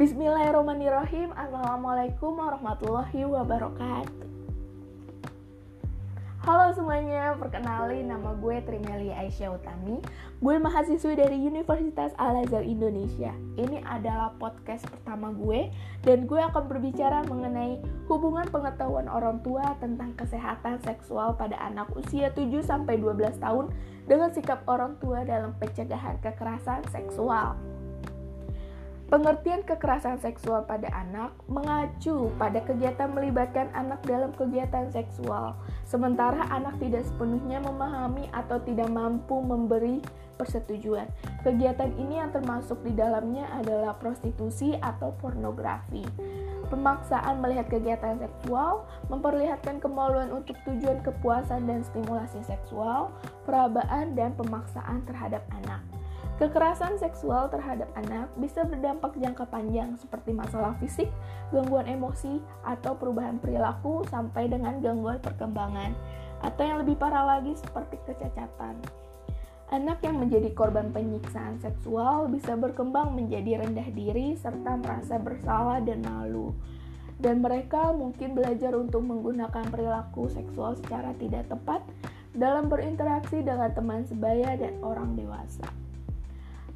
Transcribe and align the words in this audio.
Bismillahirrahmanirrahim. 0.00 1.28
Assalamualaikum 1.36 2.32
warahmatullahi 2.40 3.20
wabarakatuh. 3.20 4.32
Halo 6.40 6.72
semuanya, 6.72 7.36
perkenalin 7.36 8.08
nama 8.08 8.32
gue 8.32 8.64
Trimeli 8.64 9.12
Aisyah 9.12 9.60
Utami. 9.60 10.00
Gue 10.40 10.56
mahasiswi 10.56 11.20
dari 11.20 11.36
Universitas 11.36 12.16
Al-Azhar 12.16 12.64
Indonesia. 12.64 13.36
Ini 13.60 13.84
adalah 13.84 14.32
podcast 14.40 14.88
pertama 14.88 15.36
gue 15.36 15.68
Dan 16.00 16.24
gue 16.24 16.40
akan 16.48 16.64
berbicara 16.64 17.20
mengenai 17.28 17.76
hubungan 18.08 18.48
pengetahuan 18.48 19.04
orang 19.04 19.44
tua 19.44 19.76
tentang 19.84 20.16
kesehatan 20.16 20.80
seksual 20.80 21.36
pada 21.36 21.60
anak 21.60 21.92
usia 21.92 22.32
7-12 22.32 22.88
tahun 23.36 23.68
Dengan 24.08 24.32
sikap 24.32 24.64
orang 24.64 24.96
tua 24.96 25.28
dalam 25.28 25.52
pencegahan 25.60 26.16
kekerasan 26.24 26.88
seksual 26.88 27.60
Pengertian 29.10 29.66
kekerasan 29.66 30.22
seksual 30.22 30.62
pada 30.70 30.86
anak 30.94 31.34
mengacu 31.50 32.30
pada 32.38 32.62
kegiatan 32.62 33.10
melibatkan 33.10 33.66
anak 33.74 33.98
dalam 34.06 34.30
kegiatan 34.38 34.86
seksual, 34.94 35.58
sementara 35.82 36.46
anak 36.46 36.78
tidak 36.78 37.02
sepenuhnya 37.02 37.58
memahami 37.58 38.30
atau 38.30 38.62
tidak 38.62 38.86
mampu 38.86 39.42
memberi 39.42 39.98
persetujuan. 40.38 41.10
Kegiatan 41.42 41.90
ini 41.98 42.22
yang 42.22 42.30
termasuk 42.30 42.78
di 42.86 42.94
dalamnya 42.94 43.50
adalah 43.58 43.98
prostitusi 43.98 44.78
atau 44.78 45.10
pornografi. 45.18 46.06
Pemaksaan 46.70 47.42
melihat 47.42 47.66
kegiatan 47.66 48.14
seksual 48.22 48.86
memperlihatkan 49.10 49.82
kemaluan 49.82 50.30
untuk 50.30 50.54
tujuan 50.62 51.02
kepuasan 51.02 51.66
dan 51.66 51.82
stimulasi 51.82 52.46
seksual, 52.46 53.10
perabaan, 53.42 54.14
dan 54.14 54.38
pemaksaan 54.38 55.02
terhadap 55.02 55.42
anak. 55.50 55.82
Kekerasan 56.40 56.96
seksual 56.96 57.52
terhadap 57.52 57.92
anak 57.92 58.32
bisa 58.40 58.64
berdampak 58.64 59.12
jangka 59.20 59.44
panjang 59.52 59.92
seperti 60.00 60.32
masalah 60.32 60.72
fisik, 60.80 61.12
gangguan 61.52 61.84
emosi, 61.84 62.40
atau 62.64 62.96
perubahan 62.96 63.36
perilaku 63.36 64.08
sampai 64.08 64.48
dengan 64.48 64.80
gangguan 64.80 65.20
perkembangan, 65.20 65.92
atau 66.40 66.62
yang 66.64 66.80
lebih 66.80 66.96
parah 66.96 67.36
lagi 67.36 67.52
seperti 67.60 68.00
kecacatan. 68.08 68.80
Anak 69.68 70.00
yang 70.00 70.16
menjadi 70.16 70.48
korban 70.56 70.88
penyiksaan 70.96 71.60
seksual 71.60 72.32
bisa 72.32 72.56
berkembang 72.56 73.12
menjadi 73.12 73.60
rendah 73.60 73.92
diri 73.92 74.32
serta 74.40 74.80
merasa 74.80 75.20
bersalah 75.20 75.84
dan 75.84 76.00
malu. 76.00 76.56
Dan 77.20 77.44
mereka 77.44 77.92
mungkin 77.92 78.32
belajar 78.32 78.72
untuk 78.80 79.04
menggunakan 79.04 79.68
perilaku 79.68 80.32
seksual 80.32 80.72
secara 80.80 81.12
tidak 81.20 81.52
tepat 81.52 81.84
dalam 82.32 82.72
berinteraksi 82.72 83.44
dengan 83.44 83.76
teman 83.76 84.08
sebaya 84.08 84.56
dan 84.56 84.80
orang 84.80 85.20
dewasa. 85.20 85.89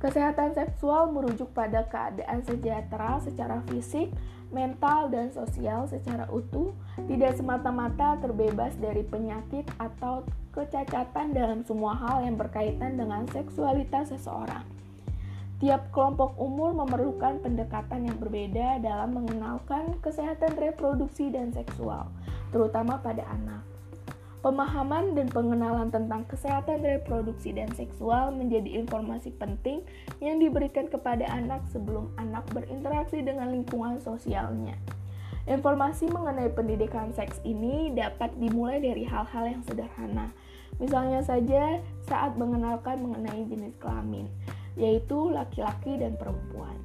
Kesehatan 0.05 0.53
seksual 0.53 1.09
merujuk 1.17 1.49
pada 1.57 1.89
keadaan 1.89 2.45
sejahtera 2.45 3.25
secara 3.25 3.65
fisik, 3.73 4.13
mental, 4.53 5.09
dan 5.09 5.33
sosial 5.33 5.89
secara 5.89 6.29
utuh, 6.29 6.77
tidak 7.09 7.33
semata-mata 7.41 8.21
terbebas 8.21 8.77
dari 8.77 9.01
penyakit 9.01 9.65
atau 9.81 10.21
kecacatan 10.53 11.33
dalam 11.33 11.65
semua 11.65 11.97
hal 11.97 12.21
yang 12.21 12.37
berkaitan 12.37 13.01
dengan 13.01 13.25
seksualitas 13.33 14.13
seseorang. 14.13 14.69
Tiap 15.65 15.89
kelompok 15.89 16.37
umur 16.37 16.77
memerlukan 16.77 17.41
pendekatan 17.41 18.05
yang 18.05 18.21
berbeda 18.21 18.85
dalam 18.85 19.17
mengenalkan 19.17 19.97
kesehatan 20.05 20.53
reproduksi 20.61 21.33
dan 21.33 21.49
seksual, 21.57 22.13
terutama 22.53 23.01
pada 23.01 23.25
anak. 23.33 23.74
Pemahaman 24.45 25.17
dan 25.17 25.33
pengenalan 25.33 25.89
tentang 25.89 26.29
kesehatan 26.29 26.85
reproduksi 26.85 27.57
dan 27.57 27.73
seksual 27.73 28.29
menjadi 28.29 28.77
informasi 28.77 29.33
penting 29.41 29.81
yang 30.21 30.37
diberikan 30.37 30.85
kepada 30.85 31.25
anak 31.33 31.65
sebelum 31.73 32.13
anak 32.21 32.45
berinteraksi 32.53 33.25
dengan 33.25 33.57
lingkungan 33.57 34.05
sosialnya. 34.05 34.77
Informasi 35.49 36.13
mengenai 36.13 36.53
pendidikan 36.53 37.09
seks 37.17 37.41
ini 37.41 37.97
dapat 37.97 38.37
dimulai 38.37 38.85
dari 38.85 39.09
hal-hal 39.09 39.49
yang 39.49 39.65
sederhana. 39.65 40.29
Misalnya 40.77 41.25
saja 41.25 41.81
saat 42.05 42.37
mengenalkan 42.37 43.01
mengenai 43.01 43.49
jenis 43.49 43.73
kelamin, 43.81 44.29
yaitu 44.77 45.33
laki-laki 45.33 45.97
dan 45.97 46.21
perempuan. 46.21 46.77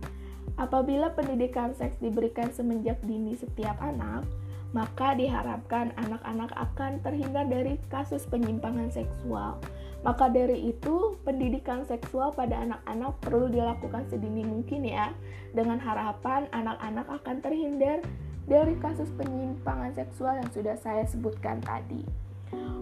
Apabila 0.56 1.12
pendidikan 1.12 1.76
seks 1.76 2.00
diberikan 2.00 2.56
semenjak 2.56 3.04
dini 3.04 3.36
setiap 3.36 3.76
anak, 3.84 4.24
maka 4.70 5.18
diharapkan 5.18 5.90
anak-anak 5.98 6.54
akan 6.54 7.02
terhindar 7.02 7.50
dari 7.50 7.82
kasus 7.90 8.26
penyimpangan 8.30 8.94
seksual. 8.94 9.58
Maka 10.00 10.32
dari 10.32 10.72
itu, 10.72 11.20
pendidikan 11.28 11.84
seksual 11.84 12.32
pada 12.32 12.64
anak-anak 12.64 13.20
perlu 13.20 13.52
dilakukan 13.52 14.08
sedini 14.08 14.48
mungkin 14.48 14.88
ya, 14.88 15.12
dengan 15.52 15.82
harapan 15.82 16.48
anak-anak 16.56 17.08
akan 17.20 17.38
terhindar 17.44 18.00
dari 18.48 18.80
kasus 18.80 19.12
penyimpangan 19.20 19.92
seksual 19.92 20.40
yang 20.40 20.50
sudah 20.56 20.76
saya 20.80 21.04
sebutkan 21.04 21.60
tadi. 21.60 22.08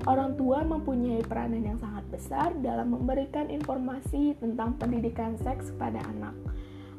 Orang 0.08 0.40
tua 0.40 0.64
mempunyai 0.64 1.20
peranan 1.26 1.60
yang 1.60 1.80
sangat 1.82 2.08
besar 2.08 2.56
dalam 2.64 2.96
memberikan 2.96 3.52
informasi 3.52 4.38
tentang 4.40 4.80
pendidikan 4.80 5.36
seks 5.42 5.76
pada 5.76 6.00
anak. 6.16 6.32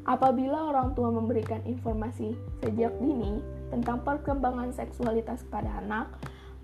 Apabila 0.09 0.73
orang 0.73 0.97
tua 0.97 1.13
memberikan 1.13 1.61
informasi 1.69 2.33
sejak 2.65 2.97
dini, 2.97 3.45
tentang 3.69 4.01
perkembangan 4.01 4.73
seksualitas 4.73 5.45
pada 5.53 5.69
anak, 5.77 6.09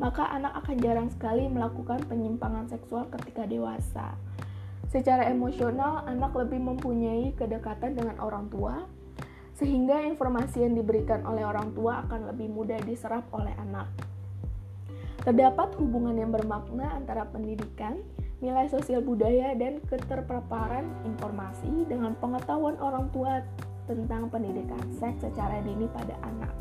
maka 0.01 0.25
anak 0.33 0.66
akan 0.66 0.75
jarang 0.81 1.09
sekali 1.13 1.45
melakukan 1.45 2.01
penyimpangan 2.09 2.66
seksual 2.67 3.06
ketika 3.13 3.45
dewasa. 3.45 4.17
Secara 4.89 5.29
emosional, 5.29 6.09
anak 6.09 6.33
lebih 6.33 6.57
mempunyai 6.57 7.38
kedekatan 7.38 7.94
dengan 7.94 8.17
orang 8.17 8.50
tua, 8.50 8.89
sehingga 9.56 10.03
informasi 10.03 10.66
yang 10.66 10.73
diberikan 10.73 11.22
oleh 11.23 11.45
orang 11.45 11.72
tua 11.77 12.01
akan 12.01 12.33
lebih 12.33 12.50
mudah 12.50 12.81
diserap 12.81 13.29
oleh 13.29 13.53
anak. 13.62 13.88
Terdapat 15.22 15.77
hubungan 15.77 16.17
yang 16.17 16.33
bermakna 16.33 16.97
antara 16.97 17.29
pendidikan, 17.29 18.01
nilai 18.45 18.69
sosial 18.69 19.01
budaya, 19.01 19.57
dan 19.57 19.81
keterpaparan 19.89 20.85
informasi 21.01 21.89
dengan 21.89 22.13
pengetahuan 22.22 22.78
orang 22.78 23.09
tua 23.09 23.41
tentang 23.89 24.29
pendidikan 24.29 24.81
seks 24.94 25.25
secara 25.25 25.66
dini 25.66 25.89
pada 25.89 26.13
anak. 26.22 26.53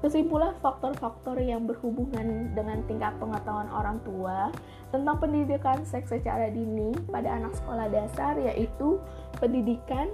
Kesimpulan 0.00 0.56
faktor-faktor 0.64 1.36
yang 1.40 1.68
berhubungan 1.68 2.56
dengan 2.56 2.80
tingkat 2.88 3.12
pengetahuan 3.20 3.68
orang 3.68 4.00
tua 4.00 4.48
tentang 4.88 5.16
pendidikan 5.20 5.84
seks 5.84 6.08
secara 6.08 6.48
dini 6.48 6.96
pada 7.12 7.36
anak 7.36 7.52
sekolah 7.56 7.88
dasar 7.92 8.36
yaitu 8.40 8.96
pendidikan, 9.36 10.08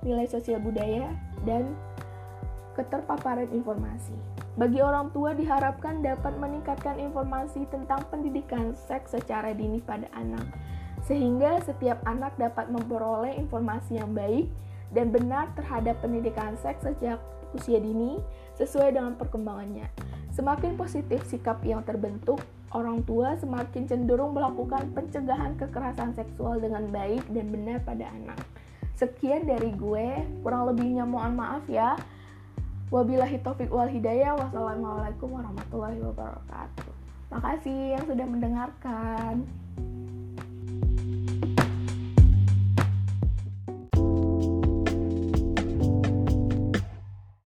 nilai 0.00 0.24
sosial 0.24 0.60
budaya, 0.60 1.12
dan 1.44 1.76
keterpaparan 2.72 3.48
informasi. 3.52 4.33
Bagi 4.54 4.78
orang 4.78 5.10
tua 5.10 5.34
diharapkan 5.34 5.98
dapat 5.98 6.38
meningkatkan 6.38 7.02
informasi 7.02 7.66
tentang 7.74 8.06
pendidikan 8.06 8.70
seks 8.86 9.10
secara 9.10 9.50
dini 9.50 9.82
pada 9.82 10.06
anak, 10.14 10.46
sehingga 11.02 11.58
setiap 11.66 11.98
anak 12.06 12.38
dapat 12.38 12.70
memperoleh 12.70 13.34
informasi 13.34 13.98
yang 13.98 14.14
baik 14.14 14.46
dan 14.94 15.10
benar 15.10 15.50
terhadap 15.58 15.98
pendidikan 15.98 16.54
seks 16.62 16.86
sejak 16.86 17.18
usia 17.50 17.82
dini 17.82 18.22
sesuai 18.54 18.94
dengan 18.94 19.18
perkembangannya. 19.18 19.90
Semakin 20.30 20.78
positif 20.78 21.26
sikap 21.26 21.58
yang 21.66 21.82
terbentuk, 21.82 22.38
orang 22.70 23.02
tua 23.02 23.34
semakin 23.34 23.90
cenderung 23.90 24.38
melakukan 24.38 24.86
pencegahan 24.94 25.58
kekerasan 25.58 26.14
seksual 26.14 26.62
dengan 26.62 26.86
baik 26.94 27.26
dan 27.34 27.50
benar 27.50 27.82
pada 27.82 28.06
anak. 28.06 28.38
Sekian 28.94 29.50
dari 29.50 29.74
gue, 29.74 30.22
kurang 30.46 30.70
lebihnya 30.70 31.02
mohon 31.02 31.34
maaf 31.34 31.66
ya. 31.66 31.98
Wabillahi 32.94 33.42
taufik 33.42 33.74
wal 33.74 33.90
hidayah. 33.90 34.38
Wassalamualaikum 34.38 35.26
warahmatullahi 35.34 35.98
wabarakatuh. 35.98 36.94
Makasih 37.34 37.98
yang 37.98 38.04
sudah 38.06 38.22
mendengarkan. 38.22 39.42